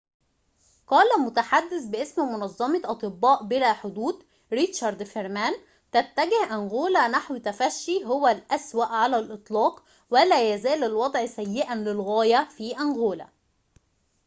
قال 0.87 1.07
المتحدث 1.17 1.85
باسم 1.85 2.21
منظمة 2.33 2.81
أطباء 2.85 3.43
بلا 3.43 3.73
حدود 3.73 4.23
ريتشارد 4.53 5.03
فيرمان 5.03 5.53
تتجه 5.91 6.43
أنغولا 6.55 7.07
نحو 7.07 7.37
تفشي 7.37 8.05
هو 8.05 8.27
الأسوأ 8.27 8.85
على 8.85 9.19
الإطلاق 9.19 9.83
ولا 10.09 10.53
يزال 10.53 10.83
الوضع 10.83 11.25
سيئاً 11.25 11.75
للغاية 11.75 12.43
في 12.43 12.77
أنغولا 12.77 13.27